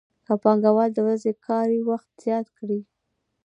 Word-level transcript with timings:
که 0.25 0.33
پانګوال 0.43 0.89
د 0.93 0.97
ورځني 1.05 1.33
کار 1.45 1.67
وخت 1.89 2.09
زیات 2.23 2.47
کړي 2.57 2.79